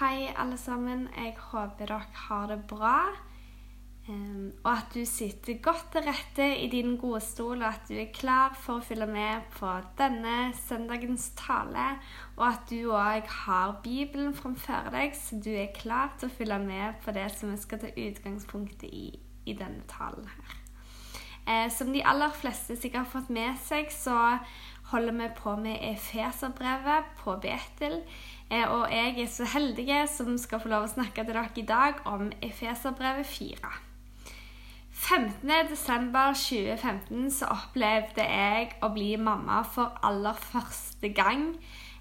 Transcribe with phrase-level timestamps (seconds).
[0.00, 1.10] Hei, alle sammen.
[1.12, 3.10] Jeg håper dere har det bra.
[4.08, 7.98] Um, og at du sitter godt til rette i din gode stol, og at du
[8.00, 11.84] er klar for å følge med på denne søndagens tale.
[12.38, 16.58] Og at du òg har Bibelen framfor deg, så du er klar til å følge
[16.64, 19.10] med på det som vi skal ta utgangspunktet i
[19.44, 20.56] i denne talen her.
[21.50, 24.16] Eh, som de aller fleste sikkert har fått med seg, så
[24.90, 28.00] holder vi på med Efeserbrevet på Betel.
[28.50, 31.62] Eh, og jeg er så heldig som skal få lov å snakke til dere i
[31.66, 33.56] dag om Efeserbrevet 4.
[35.00, 41.56] 15.12.2015 så opplevde jeg å bli mamma for aller første gang.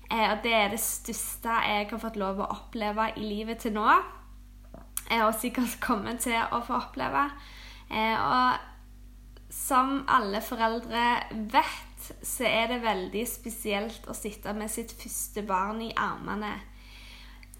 [0.09, 3.73] Eh, og det er det største jeg har fått lov å oppleve i livet til
[3.77, 3.89] nå.
[5.05, 7.29] Eh, og sikkert kommer til å få oppleve.
[7.89, 8.53] Og
[9.49, 11.88] som alle foreldre vet,
[12.25, 16.55] så er det veldig spesielt å sitte med sitt første barn i armene.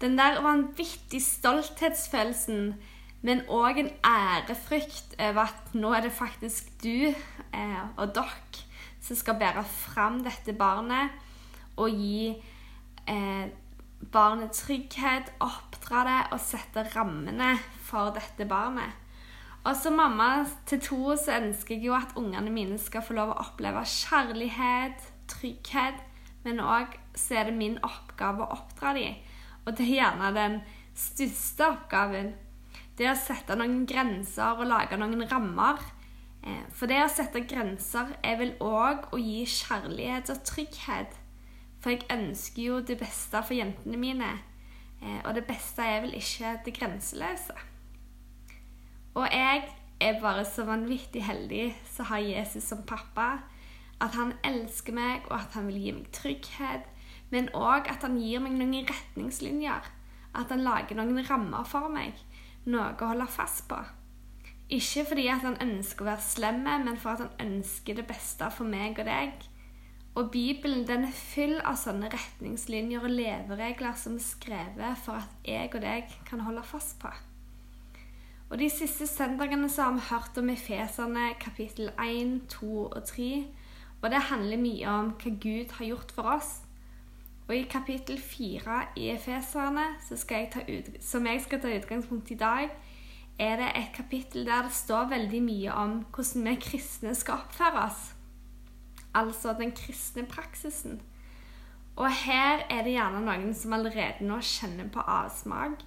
[0.00, 2.74] Den der vanvittig stolthetsfølelsen,
[3.20, 8.64] men òg en ærefrykt over at nå er det faktisk du eh, og dere
[9.00, 11.12] som skal bære fram dette barnet
[11.80, 12.30] og gi
[13.08, 13.46] eh,
[14.12, 17.54] barnet trygghet, oppdra det og sette rammene
[17.84, 18.96] for dette barnet.
[19.60, 23.34] Og som mamma til to så ønsker jeg jo at ungene mine skal få lov
[23.34, 26.00] å oppleve kjærlighet, trygghet,
[26.46, 29.18] men òg så er det min oppgave å oppdra dem.
[29.66, 30.60] Og det er gjerne den
[30.96, 32.32] største oppgaven.
[32.96, 35.82] Det å sette noen grenser og lage noen rammer.
[36.40, 41.18] Eh, for det å sette grenser er vel òg å gi kjærlighet og trygghet.
[41.80, 44.32] For jeg ønsker jo det beste for jentene mine.
[45.00, 47.56] Eh, og det beste er vel ikke det grenseløse.
[49.14, 49.64] Og jeg
[50.00, 53.30] er bare så vanvittig heldig som har Jesus som pappa.
[54.00, 56.86] At han elsker meg, og at han vil gi meg trygghet.
[57.30, 59.88] Men òg at han gir meg noen retningslinjer.
[60.34, 62.16] At han lager noen rammer for meg.
[62.70, 63.78] Noe å holde fast på.
[64.70, 68.50] Ikke fordi at han ønsker å være slem, men for at han ønsker det beste
[68.54, 69.48] for meg og deg.
[70.18, 75.34] Og Bibelen den er full av sånne retningslinjer og leveregler som er skrevet for at
[75.46, 77.10] jeg og deg kan holde fast på.
[78.50, 83.46] Og De siste søndagene så har vi hørt om Efeserne kapittel 1, 2 og 3.
[84.02, 86.48] Og det handler mye om hva Gud har gjort for oss.
[87.48, 89.84] Og i kapittel 4 i Efeserne,
[91.00, 92.70] som jeg skal ta utgangspunkt i i dag,
[93.38, 97.84] er det et kapittel der det står veldig mye om hvordan vi kristne skal oppføre
[97.84, 98.14] oss.
[99.14, 101.00] Altså den kristne praksisen.
[101.96, 105.82] Og her er det gjerne noen som allerede nå kjenner på avsmak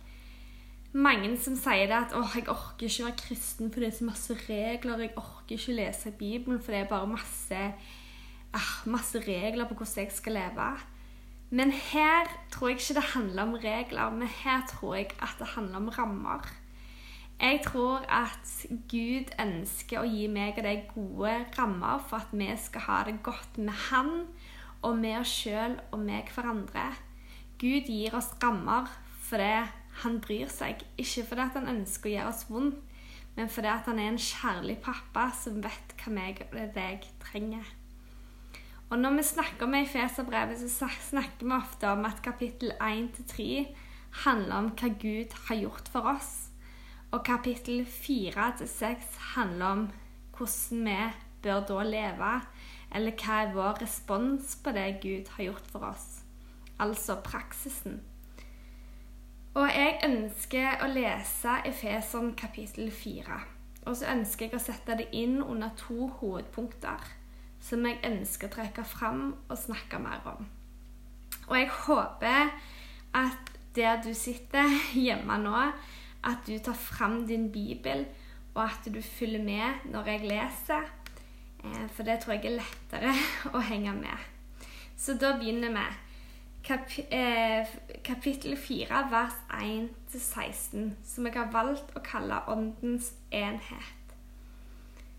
[0.94, 4.06] mange som sier det at 'Å, jeg orker ikke være kristen for det er så
[4.06, 5.00] masse regler.
[5.00, 7.74] Jeg orker ikke lese Bibelen for det er bare masse,
[8.54, 10.70] ah, masse regler på hvordan jeg skal leve.
[11.50, 15.48] Men her tror jeg ikke det handler om regler, men her tror jeg at det
[15.48, 16.50] handler om rammer.
[17.42, 22.48] Jeg tror at Gud ønsker å gi meg og deg gode rammer for at vi
[22.58, 24.28] skal ha det godt med Han
[24.82, 26.94] og med oss sjøl og med hverandre.
[27.60, 28.88] Gud gir oss rammer
[29.20, 30.82] for det han bryr seg.
[30.98, 32.82] Ikke fordi han ønsker å gjøre oss vondt,
[33.38, 37.66] men fordi han er en kjærlig pappa som vet hva meg og deg trenger.
[38.94, 43.66] Og Når vi snakker om Efeserbrevet, så snakker vi ofte om at kapittel 1-3
[44.26, 46.34] handler om hva Gud har gjort for oss.
[47.10, 49.84] Og kapittel 4-6 handler om
[50.38, 51.00] hvordan vi
[51.44, 52.32] bør da leve,
[52.94, 56.08] eller hva er vår respons på det Gud har gjort for oss.
[56.78, 58.02] Altså praksisen.
[59.54, 63.36] Og jeg ønsker å lese Efeson kapittel 4.
[63.86, 67.04] Og så ønsker jeg å sette det inn under to hovedpunkter
[67.64, 70.48] som jeg ønsker å trekke fram og snakke mer om.
[71.52, 72.50] Og jeg håper
[73.20, 74.74] at der du sitter
[75.06, 75.68] hjemme nå,
[76.24, 78.08] at du tar fram din bibel,
[78.56, 80.90] og at du følger med når jeg leser.
[81.62, 83.14] Eh, for det tror jeg er lettere
[83.56, 84.66] å henge med.
[84.98, 85.86] Så da begynner vi.
[86.64, 87.68] Kap eh,
[88.04, 94.14] kapittel 4, vers 1-16, som jeg har valgt å kalle Åndens enhet.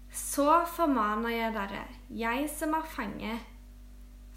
[0.08, 3.36] Så formaner jeg dere, jeg som er fange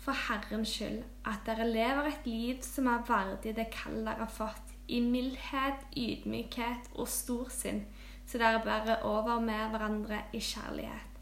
[0.04, 4.34] for Herrens skyld, at dere lever et liv som er verdig det kall dere har
[4.42, 7.86] fått, i mildhet, ydmykhet og storsinn,
[8.28, 11.22] så dere bærer over med hverandre i kjærlighet.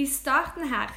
[0.00, 0.96] I starten her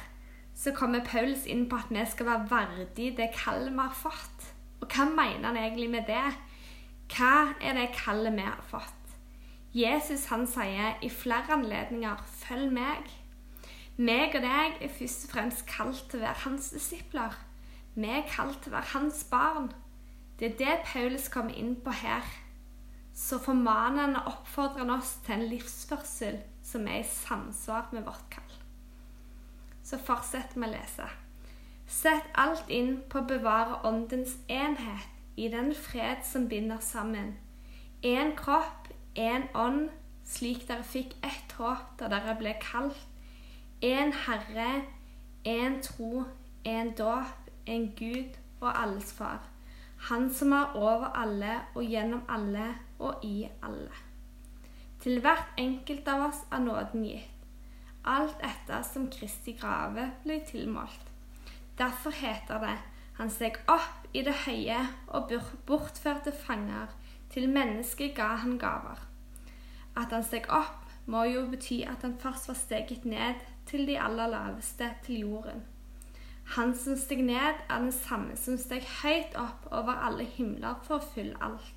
[0.58, 4.46] så kommer Paulus inn på at vi skal være verdig det kallet vi har fått.
[4.82, 6.24] Og hva mener han egentlig med det?
[7.14, 8.94] Hva er det kallet vi har fått?
[9.76, 13.10] Jesus han sier i flere anledninger 'følg meg'.
[13.98, 17.38] Meg og deg er først og fremst kalt til å være hans disipler.
[17.94, 19.72] Vi er kalt til å være hans barn.
[20.38, 22.22] Det er det Paulus kommer inn på her.
[23.14, 28.30] Så formaner han og oppfordrer oss til en livsførsel som er i samsvar med vårt
[28.30, 28.47] kall.
[29.88, 31.06] Så fortsett med å lese.
[31.88, 35.06] Sett alt inn på å bevare åndens enhet
[35.40, 37.38] i den fred som binder sammen.
[38.04, 39.88] Én kropp, én ånd,
[40.28, 43.00] slik dere fikk ett håp da dere ble kalt.
[43.80, 44.82] Én Herre,
[45.48, 46.26] én tro,
[46.68, 49.40] én dåp, en Gud og alles Far.
[50.10, 54.04] Han som er over alle og gjennom alle og i alle.
[55.00, 57.37] Til hvert enkelt av oss er nåden gitt.
[58.04, 61.10] Alt etter som Kristi grave ble tilmålt.
[61.78, 62.76] Derfor heter det
[63.18, 64.78] han steg opp i det høye
[65.10, 65.32] og
[65.66, 66.92] bortførte fanger.
[67.32, 69.00] Til mennesket ga han gaver.
[69.98, 73.98] At han steg opp, må jo bety at han først var steget ned til de
[74.00, 75.64] aller laveste, til jorden.
[76.54, 81.00] Han som steg ned, er den samme som steg høyt opp over alle himler for
[81.00, 81.74] å fylle alt.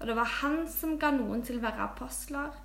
[0.00, 2.56] Og det var han som ga noen til å være apostler,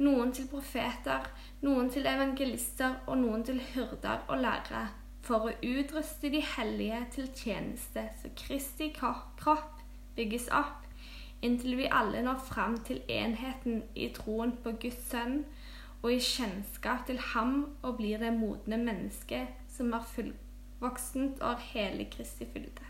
[0.00, 1.28] noen til profeter,
[1.64, 4.88] noen til evangelister og noen til hyrder og lærere,
[5.20, 9.80] for å utruste de hellige til tjeneste, så Kristi kropp
[10.16, 10.86] bygges opp,
[11.44, 15.42] inntil vi alle når fram til enheten i troen på Guds sønn
[16.00, 21.66] og i kjennskap til ham og blir det modne mennesket som er fullvoksent og og
[21.72, 22.88] hele Kristi fylde.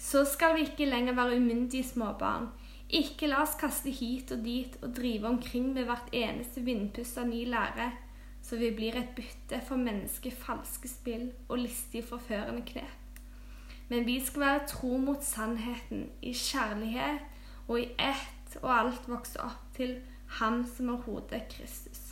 [0.00, 2.48] Så skal vi ikke lenger være umyndige småbarn.
[2.90, 7.28] Ikke la oss kaste hit og dit og drive omkring med hvert eneste vindpust av
[7.30, 7.90] ny lære,
[8.42, 13.22] så vi blir et bytte for mennesker, falske spill og listige, forførende knep.
[13.90, 19.38] Men vi skal være tro mot sannheten, i kjærlighet og i ett og alt vokse
[19.42, 19.98] opp til
[20.38, 22.10] Ham som er hodet, Kristus.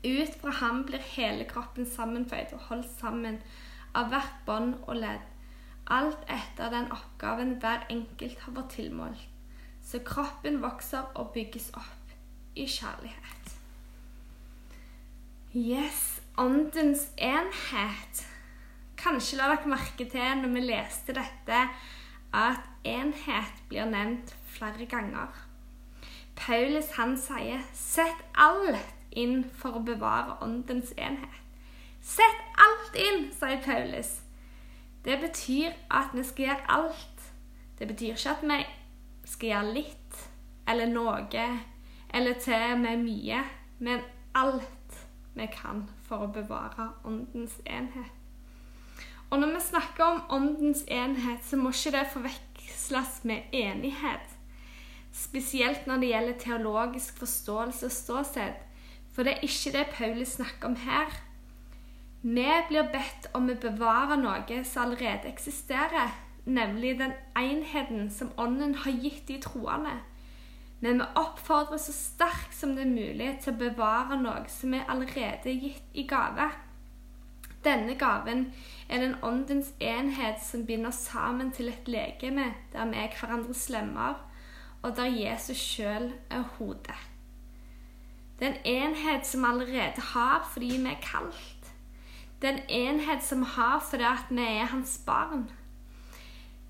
[0.00, 3.40] Ut fra ham blir hele kroppen sammenføyd og holdt sammen
[3.98, 5.26] av hvert bånd og ledd,
[5.90, 9.26] alt etter den oppgaven hver enkelt har vært tilmålt,
[9.84, 12.14] så kroppen vokser og bygges opp
[12.56, 13.54] i kjærlighet.
[15.54, 18.24] Yes, åndens enhet.
[19.00, 21.62] Kanskje la dere merke til når vi leste dette,
[22.32, 25.32] at enhet blir nevnt flere ganger.
[26.36, 31.40] Paulus han sier 'sett alt inn for å bevare åndens enhet.
[32.00, 34.20] Sett alt inn, sier Paulus.
[35.04, 37.32] Det betyr at vi skal gjøre alt.
[37.78, 38.66] Det betyr ikke at vi
[39.30, 40.22] skal gjøre litt
[40.70, 41.48] eller noe
[42.10, 43.42] eller til med mye,
[43.78, 44.02] men
[44.34, 44.98] alt
[45.34, 48.16] vi kan for å bevare åndens enhet.
[49.30, 54.32] Og når vi snakker om åndens enhet, så må ikke det forveksles med enighet.
[55.14, 58.58] Spesielt når det gjelder teologisk forståelse og ståsted.
[59.14, 61.14] For det er ikke det Paulus snakker om her.
[62.22, 66.10] Vi blir bedt om å bevare noe som allerede eksisterer,
[66.54, 69.98] nemlig den enheten som Ånden har gitt de troende.
[70.80, 74.88] Men vi oppfordrer så sterkt som det er mulig til å bevare noe som er
[74.88, 76.48] allerede gitt i gave.
[77.64, 78.46] Denne gaven
[78.88, 84.16] er den åndens enhet som binder sammen til et legeme der vi er hverandres lemmer,
[84.82, 86.96] og der Jesus sjøl er hodet.
[88.40, 91.72] Det er en enhet som allerede har fordi vi er kalt.
[92.40, 95.50] Det er en enhet som vi har fordi vi er hans barn.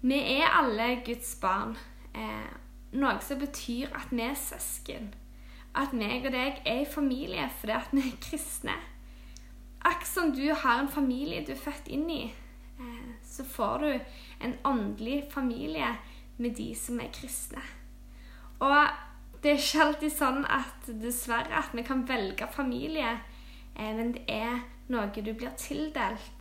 [0.02, 1.76] Vi er alle Guds barn,
[2.14, 2.52] eh,
[2.92, 5.10] noe som betyr at vi er søsken.
[5.76, 8.78] At meg og deg er i familie fordi at vi er kristne.
[9.84, 12.22] Akkurat som du har en familie du er født inn i,
[12.80, 14.00] eh, så får du
[14.40, 15.96] en åndelig familie
[16.38, 17.62] med de som er kristne.
[18.60, 18.88] Og
[19.42, 23.18] det er ikke alltid sånn at dessverre at vi kan velge familie,
[23.76, 26.39] eh, men det er noe du blir tildelt.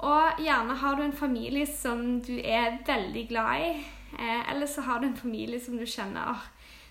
[0.00, 3.70] Og gjerne har du en familie som du er veldig glad i,
[4.16, 6.46] eh, eller så har du en familie som du kjenner åh,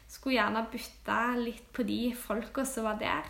[0.08, 3.26] skulle gjerne bytte litt på de folka som var der.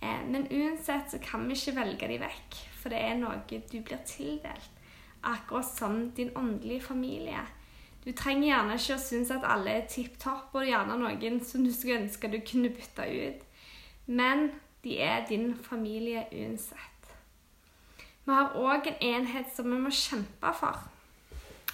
[0.00, 3.80] Eh, men uansett så kan vi ikke velge de vekk, for det er noe du
[3.80, 4.74] blir tildelt.
[5.22, 7.40] Akkurat som din åndelige familie.
[8.04, 11.64] Du trenger gjerne ikke å synes at alle er tipp topp, og gjerne noen som
[11.64, 13.42] du skulle ønske du kunne bytte ut.
[14.06, 14.52] Men
[14.84, 16.97] de er din familie uansett.
[18.28, 20.82] Vi har òg en enhet som vi må kjempe for.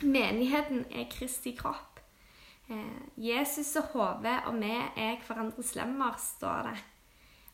[0.06, 1.98] Menigheten er Kristi kropp.
[2.70, 6.76] Eh, Jesus er hodet, og vi er hverandres lemmer, står det.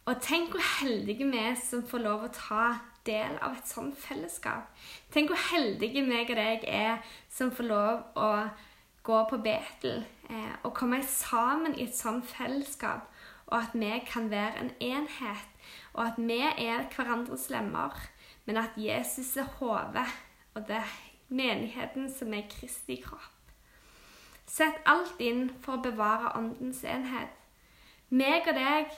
[0.04, 2.66] Og tenk hvor heldige vi er som får lov å ta
[3.08, 4.68] del av et sånt fellesskap.
[5.16, 7.00] Tenk hvor heldige meg og deg er
[7.32, 8.30] som får lov å
[9.08, 13.08] gå på Betel eh, og komme sammen i et sånt fellesskap,
[13.48, 15.52] og at vi kan være en enhet,
[15.96, 17.96] og at vi er hverandres lemmer,
[18.50, 20.06] men at Jesus er hodet,
[20.54, 20.94] og det er
[21.28, 23.52] menigheten som er Kristi kropp.
[24.50, 27.30] Sett alt inn for å bevare åndens enhet.
[28.10, 28.96] Meg og deg,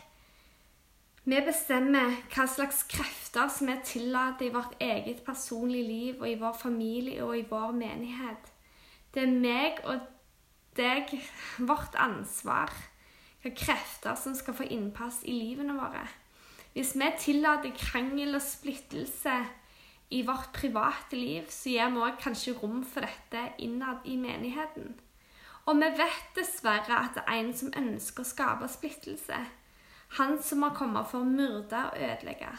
[1.28, 6.40] vi bestemmer hva slags krefter som er tillatt i vårt eget personlige liv og i
[6.40, 8.48] vår familie og i vår menighet.
[9.12, 10.00] Det er meg og
[10.80, 11.12] deg,
[11.60, 12.72] vårt ansvar,
[13.44, 16.08] hva krefter som skal få innpass i livene våre.
[16.72, 19.34] Hvis vi tillater krangel og splittelse
[20.10, 24.94] i vårt private liv, så gir vi òg kanskje rom for dette innad i menigheten.
[25.68, 29.40] Og vi vet dessverre at det er en som ønsker å skape splittelse.
[30.16, 32.50] Han som har kommet for å myrde og ødelegge.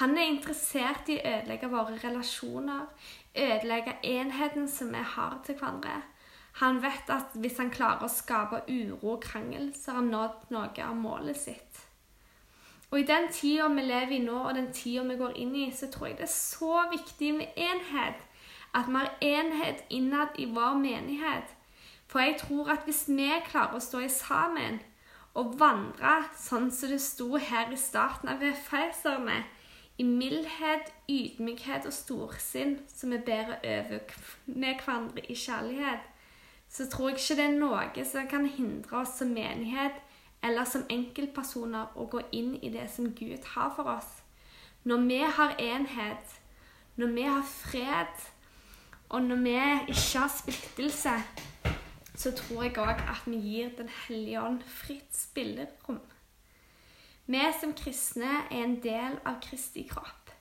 [0.00, 2.88] Han er interessert i å ødelegge våre relasjoner,
[3.36, 6.02] ødelegge enheten som vi har til hverandre.
[6.60, 10.48] Han vet at hvis han klarer å skape uro og krangel, så har han nådd
[10.56, 11.67] noe av målet sitt.
[12.90, 15.68] Og i den tida vi lever i nå, og den tida vi går inn i,
[15.70, 18.24] så tror jeg det er så viktig med enhet.
[18.74, 21.54] At vi har enhet innad i vår menighet.
[22.08, 24.80] For jeg tror at hvis vi klarer å stå i sammen
[25.36, 29.42] og vandre sånn som det sto her i starten av Efeserne,
[29.98, 34.14] i mildhet, ydmykhet og storsinn, som vi bærer over
[34.46, 36.04] med hverandre i kjærlighet,
[36.70, 39.98] så tror jeg ikke det er noe som kan hindre oss som menighet
[40.42, 44.10] eller som enkeltpersoner å gå inn i det som Gud har for oss.
[44.84, 46.36] Når vi har enhet,
[46.96, 48.28] når vi har fred,
[49.08, 49.56] og når vi
[49.94, 51.16] ikke har splittelse,
[52.18, 56.00] så tror jeg òg at vi gir Den hellige ånd fritt spillerom.
[57.26, 60.32] Vi som kristne er en del av Kristi kropp.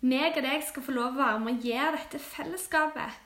[0.00, 3.18] Meg og deg skal få lov å være med og gjøre dette fellesskapet.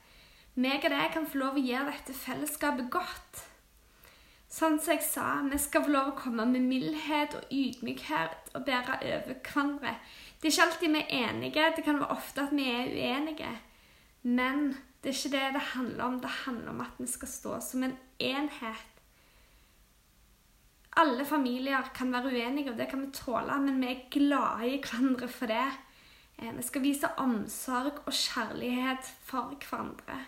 [0.61, 3.46] Meg og deg kan få lov å gjøre dette fellesskapet godt.
[4.47, 8.67] Sånn som jeg sa, vi skal få lov å komme med mildhet og ydmykhet og
[8.67, 9.97] bære over hverandre.
[10.38, 11.71] Det er ikke alltid vi er enige.
[11.76, 13.55] Det kan være ofte at vi er uenige.
[14.23, 14.69] Men
[15.03, 16.21] det er ikke det det handler om.
[16.23, 18.93] Det handler om at vi skal stå som en enhet.
[20.97, 24.79] Alle familier kan være uenige, og det kan vi tåle, men vi er glade i
[24.81, 25.67] hverandre for det.
[26.38, 30.23] Eh, vi skal vise omsorg og kjærlighet for hverandre.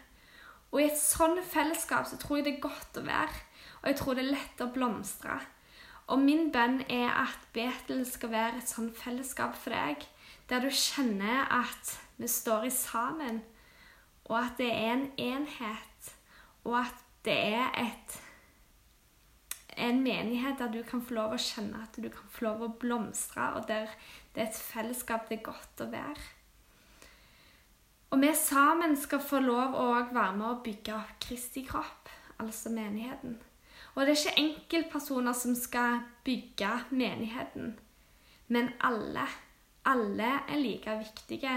[0.71, 3.45] Og i et sånt fellesskap så tror jeg det er godt å være,
[3.83, 5.39] og jeg tror det er lett å blomstre.
[6.09, 10.07] Og min bønn er at Betel skal være et sånt fellesskap for deg,
[10.49, 13.43] der du kjenner at vi står i sammen
[14.29, 16.15] og at det er en enhet,
[16.65, 18.23] og at det er et
[19.79, 22.71] en menighet der du kan få lov å kjenne at du kan få lov å
[22.83, 23.87] blomstre, og der
[24.35, 26.25] det er et fellesskap det er godt å være.
[28.11, 32.11] Og vi sammen skal få lov å være med å bygge opp Kristi kropp,
[32.43, 33.39] altså menigheten.
[33.99, 37.73] Og det er ikke enkeltpersoner som skal bygge menigheten,
[38.47, 39.26] men alle.
[39.88, 41.57] Alle er like viktige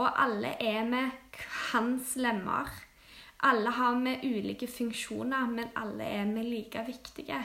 [0.00, 1.10] og alle er med
[1.72, 2.68] hans lemmer.
[3.42, 7.40] Alle har med ulike funksjoner, men alle er med like viktige.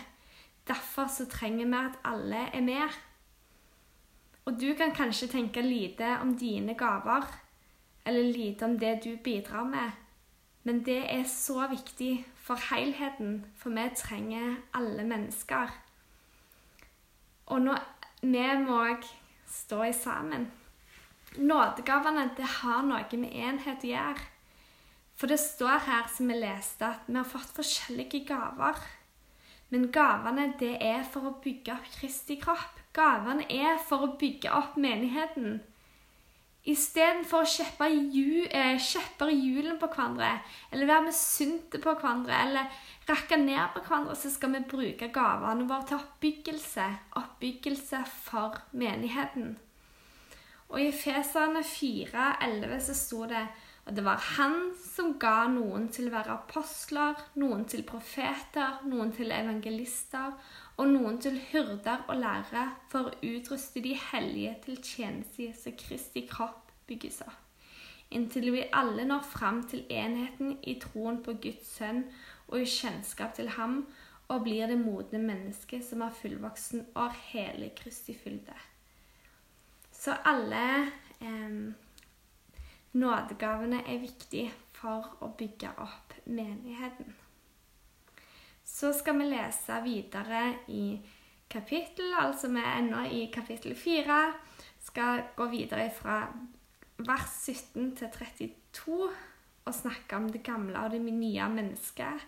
[0.67, 2.95] Derfor så trenger vi at alle er med.
[4.45, 7.27] Og du kan kanskje tenke lite om dine gaver,
[8.05, 9.91] eller lite om det du bidrar med,
[10.63, 15.71] men det er så viktig for helheten, for vi trenger alle mennesker.
[17.49, 17.73] Og nå,
[18.21, 19.07] vi må òg
[19.49, 20.47] stå i sammen.
[21.37, 24.29] Nådegavene det har noe med enhet å gjøre.
[25.15, 28.81] For det står her, som vi leste, at vi har fått forskjellige gaver.
[29.71, 32.81] Men gavene det er for å bygge opp Kristi kropp.
[32.95, 35.61] Gavene er for å bygge opp menigheten.
[36.65, 38.79] Istedenfor å kjeppe eh,
[39.29, 40.31] i hjulene på hverandre,
[40.71, 45.67] eller være misunte på hverandre, eller rakke ned på hverandre, så skal vi bruke gavene
[45.69, 46.87] våre til oppbyggelse.
[47.21, 49.53] Oppbyggelse for menigheten.
[50.73, 53.45] Og i Feserne 4,11 så sto det
[53.85, 59.11] og det var han som ga noen til å være apostler, noen til profeter, noen
[59.13, 60.33] til evangelister
[60.81, 66.25] og noen til hyrder og lærere for å utruste de hellige til tjeneste så Kristi
[66.31, 67.41] kropp bygges opp.
[68.15, 72.03] Inntil vi alle når fram til enheten i troen på Guds sønn
[72.47, 73.83] og i kjennskap til ham,
[74.33, 78.55] og blir det modne mennesket som er fullvoksen og har hele Kristi fylde.
[79.93, 80.61] Så alle
[81.21, 81.59] eh,
[82.95, 87.13] nådegavene er viktig for å bygge opp menigheten.
[88.65, 90.41] Så skal vi lese videre
[90.73, 90.97] i
[91.51, 94.19] kapittel, altså vi er ennå i kapittel 4.
[94.85, 96.23] Skal gå videre fra
[96.97, 98.97] vers 17 til 32
[99.65, 102.25] og snakke om det gamle og det nye mennesket.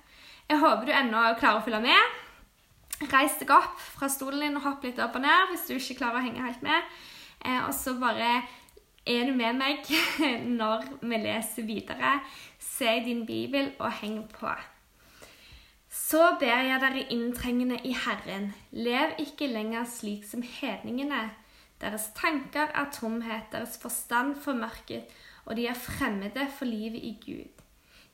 [0.49, 2.15] Jeg håper du ennå klarer å følge med.
[3.11, 5.99] Reis deg opp fra stolen din og hopp litt opp og ned hvis du ikke
[5.99, 6.95] klarer å henge helt med.
[7.45, 8.41] Eh, og så bare
[9.07, 9.87] er du med meg
[10.59, 12.17] når vi leser videre.
[12.59, 14.51] Se din bibel og heng på.
[15.89, 21.29] Så ber jeg dere inntrengende i Herren, lev ikke lenger slik som hedningene.
[21.81, 25.03] Deres tanker er tomhet, deres forstand formørket,
[25.45, 27.63] og de er fremmede for livet i Gud.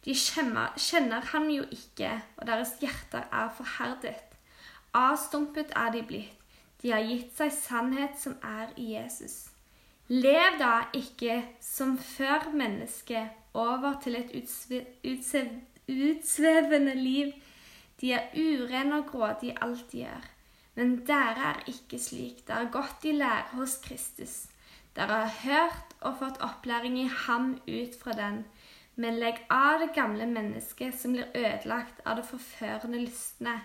[0.06, 4.20] De kjenner, kjenner ham jo ikke, og deres hjerter er forherdet.
[4.94, 6.40] Avstumpet er de blitt.
[6.84, 9.53] De har gitt seg sannhet som er i Jesus.
[10.08, 14.32] Lev da ikke som før mennesket over til et
[15.88, 17.32] utsvevende liv.
[18.02, 20.30] De er urene og grådige i alt de gjør.
[20.76, 22.48] Men dere er ikke slik.
[22.48, 24.48] Dere har gått i lære hos Kristus.
[24.96, 28.44] Dere har hørt og fått opplæring i ham ut fra den.
[28.96, 33.62] Men legg av det gamle mennesket som blir ødelagt av det forførende lystne.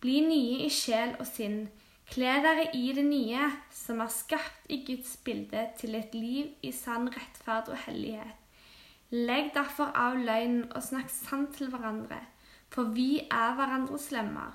[0.00, 1.66] Bli nye i sjel og sinn.
[2.06, 6.70] Kle dere i det nye, som er skapt i Guds bilde, til et liv i
[6.74, 8.36] sann rettferd og hellighet.
[9.10, 12.20] Legg derfor av løgnen og snakk sant til hverandre,
[12.70, 14.54] for vi er hverandres lemmer.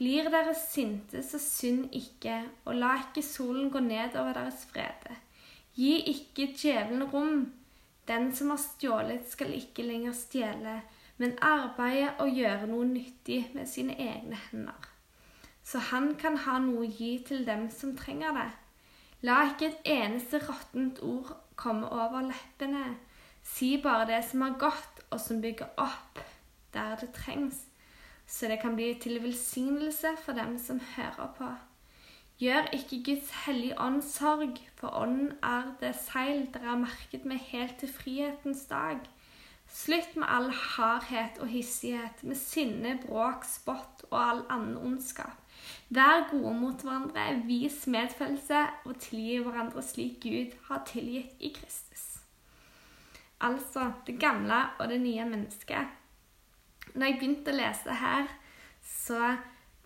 [0.00, 2.36] Blir dere sinte, så synd ikke,
[2.68, 5.16] og la ikke solen gå ned over deres frede.
[5.76, 7.42] Gi ikke djevelen rom.
[8.08, 10.80] Den som har stjålet, skal ikke lenger stjele,
[11.20, 14.89] men arbeide og gjøre noe nyttig med sine egne hender
[15.70, 18.48] så han kan ha noe å gi til dem som trenger det.
[19.22, 22.96] La ikke et eneste råttent ord komme over leppene.
[23.46, 26.18] Si bare det som er godt, og som bygger opp
[26.74, 27.64] der det trengs,
[28.26, 31.48] så det kan bli til velsignelse for dem som hører på.
[32.40, 37.42] Gjør ikke Guds hellige ånd sorg, for ånden er det seil dere har merket med
[37.50, 39.02] helt til frihetens dag.
[39.70, 45.36] Slutt med all hardhet og hissighet, med sinne, bråk, spott og all annen ondskap.
[45.94, 52.04] Vær gode mot hverandre, vis medfølelse og tilgi hverandre slik Gud har tilgitt i Kristus.
[53.40, 55.96] Altså det gamle og det nye mennesket.
[56.94, 58.26] Når jeg begynte å lese her,
[58.82, 59.36] så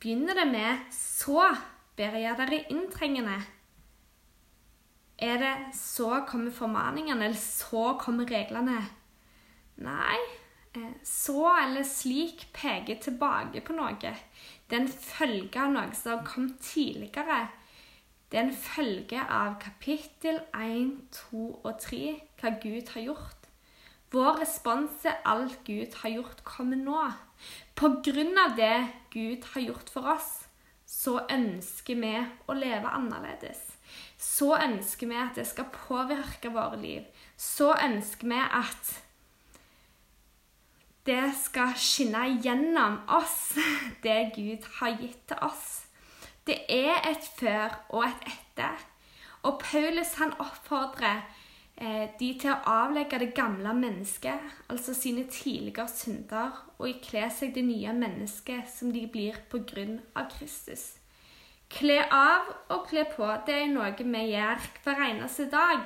[0.00, 1.56] begynner det med 'så
[1.96, 3.42] ber jeg dere inntrengende'.
[5.18, 9.03] Er det 'så kommer formaningene', eller 'så kommer reglene'?
[9.76, 10.18] Nei.
[10.74, 13.96] Eh, 'Så' eller 'slik' peker tilbake på noe.
[14.00, 17.48] Det er en følge av noe som kommet tidligere.
[18.30, 23.44] Det er en følge av kapittel 1, 2 og 3, hva Gud har gjort.
[24.10, 27.12] Vår respons er alt Gud har gjort, kommer nå.
[27.74, 30.46] På grunn av det Gud har gjort for oss,
[30.86, 32.12] så ønsker vi
[32.46, 33.62] å leve annerledes.
[34.18, 37.06] Så ønsker vi at det skal påvirke våre liv.
[37.36, 38.92] Så ønsker vi at
[41.06, 43.54] det skal skinne gjennom oss,
[44.04, 45.84] det Gud har gitt til oss.
[46.46, 48.84] Det er et før og et etter.
[49.44, 51.20] Og Paulus han oppfordrer
[51.76, 54.40] eh, de til å avlegge det gamle mennesket,
[54.72, 59.98] altså sine tidligere synder, og ikle seg det nye mennesket som de blir på grunn
[60.16, 60.94] av Kristus.
[61.72, 65.84] Kle av og kle på, det er noe vi gjør hver eneste dag.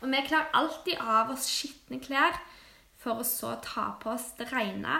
[0.00, 2.36] Og vi kler alltid av oss skitne klær
[2.98, 4.98] for å så ta på oss det rene.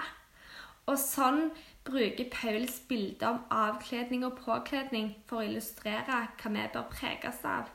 [0.88, 1.50] Og sånn
[1.88, 7.68] bruker Pauls bilde om avkledning og påkledning for å illustrere hva vi bør preges av.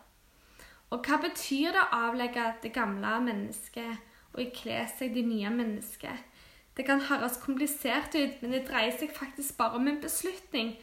[0.93, 6.29] Og hva betyr det å avlegge det gamle mennesket og ikle seg det nye mennesket?
[6.73, 10.73] Det kan høres komplisert ut, men det dreier seg faktisk bare om en beslutning.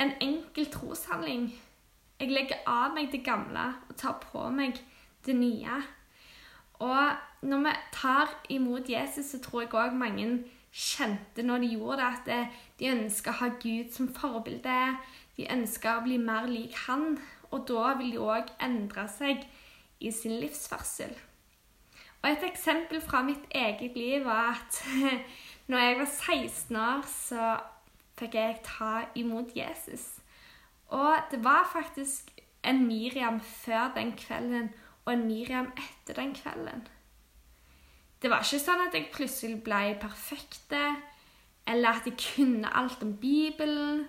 [0.00, 1.50] En enkel troshandling.
[2.20, 4.80] Jeg legger av meg det gamle og tar på meg
[5.24, 5.80] det nye.
[6.78, 7.12] Og
[7.42, 10.28] når vi tar imot Jesus, så tror jeg òg mange
[10.72, 14.76] kjente når de gjorde det, at de ønska å ha Gud som forbilde.
[15.38, 17.16] De ønska å bli mer lik han.
[17.50, 19.46] Og da vil de òg endre seg
[20.00, 21.14] i sin livsførsel.
[22.22, 24.82] Og Et eksempel fra mitt eget liv var at
[25.70, 27.56] når jeg var 16 år, så
[28.18, 30.18] fikk jeg ta imot Jesus.
[30.88, 32.30] Og det var faktisk
[32.64, 34.72] en Miriam før den kvelden
[35.08, 36.84] og en Miriam etter den kvelden.
[38.20, 40.82] Det var ikke sånn at jeg plutselig ble perfekte,
[41.68, 44.04] eller at jeg kunne alt om Bibelen,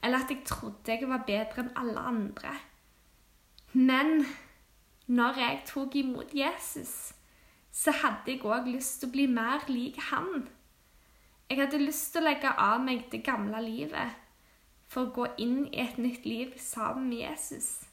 [0.00, 2.54] eller at jeg trodde jeg var bedre enn alle andre.
[3.72, 4.24] Men
[5.10, 7.12] når jeg tok imot Jesus,
[7.70, 10.48] så hadde jeg òg lyst til å bli mer lik han.
[11.50, 14.16] Jeg hadde lyst til å legge av meg det gamle livet
[14.88, 17.89] for å gå inn i et nytt liv sammen med Jesus.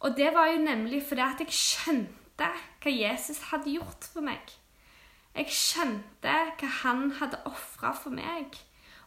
[0.00, 2.48] Og det var jo nemlig fordi at jeg skjønte
[2.82, 4.54] hva Jesus hadde gjort for meg.
[5.34, 8.58] Jeg skjønte hva han hadde ofra for meg.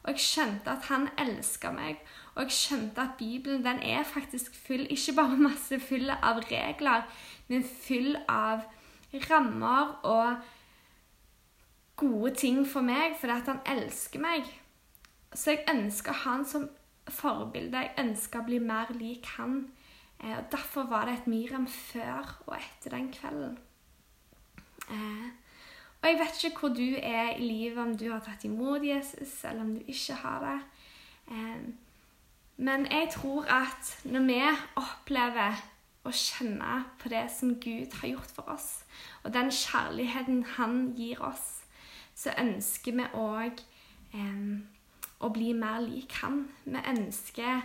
[0.03, 2.01] Og jeg skjønte at han elska meg.
[2.35, 7.05] Og jeg skjønte at Bibelen den er faktisk full, ikke bare masse full av regler,
[7.47, 8.65] men full av
[9.29, 10.35] rammer og
[12.01, 14.47] gode ting for meg fordi at han elsker meg.
[15.33, 16.69] Så jeg ønsker han som
[17.07, 17.77] forbilde.
[17.77, 19.67] Jeg ønsker å bli mer lik han.
[20.23, 23.57] Eh, og Derfor var det et Miriam før og etter den kvelden.
[24.89, 25.29] Eh,
[26.01, 29.43] og jeg vet ikke hvor du er i livet, om du har tatt imot Jesus,
[29.43, 30.59] eller om du ikke har det.
[31.35, 31.61] Eh,
[32.57, 34.41] men jeg tror at når vi
[34.75, 35.61] opplever
[36.05, 38.83] å kjenne på det som Gud har gjort for oss,
[39.23, 41.61] og den kjærligheten Han gir oss,
[42.15, 43.61] så ønsker vi òg
[45.21, 46.49] å bli mer lik Han.
[46.65, 47.61] Vi ønsker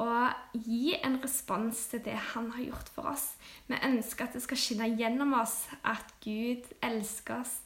[0.00, 0.08] å
[0.56, 3.34] gi en respons til det Han har gjort for oss.
[3.68, 7.58] Vi ønsker at det skal skinne gjennom oss at Gud elsker oss,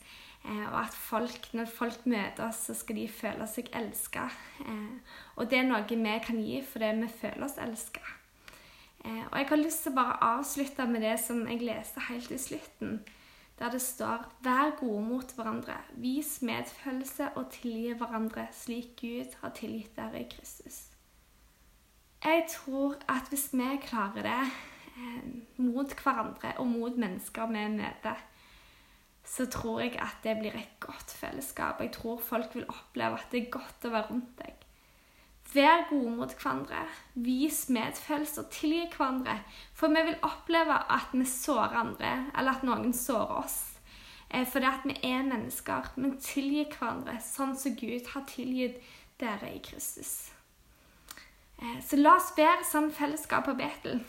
[0.44, 4.28] eh, og at folk, når folk møter oss, så skal de føle seg elska.
[4.66, 8.02] Eh, og det er noe vi kan gi fordi vi føler oss elska.
[9.04, 12.34] Eh, og jeg har lyst til å bare avslutte med det som jeg leste helt
[12.34, 12.98] i slutten
[13.58, 19.50] der det står 'Vær gode mot hverandre, vis medfølelse og tilgi hverandre slik Gud har
[19.50, 20.95] tilgitt dere i Kristus'.
[22.24, 24.40] Jeg tror at hvis vi klarer det
[24.96, 25.26] eh,
[25.56, 28.22] mot hverandre og mot mennesker vi møter,
[29.26, 31.80] så tror jeg at det blir et godt fellesskap.
[31.80, 34.62] Jeg tror folk vil oppleve at det er godt å være rundt deg.
[35.54, 36.82] Vær gode mot hverandre.
[37.14, 39.38] Vis medfølelse og tilgi hverandre.
[39.74, 43.58] For vi vil oppleve at vi sårer andre, eller at noen sårer oss.
[44.30, 45.92] Eh, fordi at vi er mennesker.
[45.96, 48.82] Men tilgi hverandre sånn som Gud har tilgitt
[49.20, 50.35] dere i Kristus.
[51.62, 54.02] Eh, så la oss være sånn fellesskap på Betel,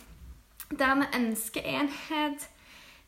[0.70, 2.50] der vi ønsker enhet.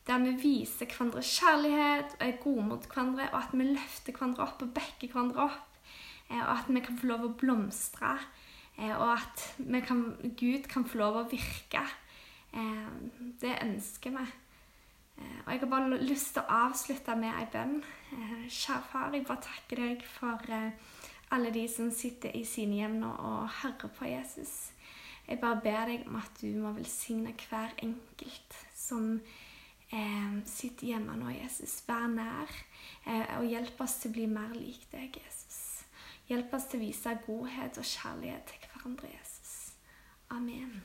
[0.08, 4.47] Der vi viser hverandre kjærlighet og er gode mot hverandre, og at vi løfter hverandre
[4.47, 5.82] opp og backer hverandre opp.
[6.30, 8.15] Eh, og at vi kan få lov å blomstre.
[8.80, 9.43] Eh, og at
[9.86, 10.06] kan,
[10.39, 11.84] Gud kan få lov å virke.
[12.49, 14.23] Det ønsker vi.
[15.19, 17.75] Og jeg har bare lyst til å avslutte med ei bønn.
[18.47, 20.49] Kjære far, jeg bare takker deg for
[21.32, 24.72] alle de som sitter i sine hjem nå og hører på Jesus.
[25.30, 29.12] Jeg bare ber deg om at du må velsigne hver enkelt som
[29.94, 31.84] eh, sitter hjemme nå, Jesus.
[31.88, 32.50] Vær nær
[33.06, 35.62] eh, og hjelp oss til å bli mer lik deg, Jesus.
[36.30, 39.56] Hjelp oss til å vise godhet og kjærlighet til hverandre, Jesus.
[40.34, 40.80] Amen.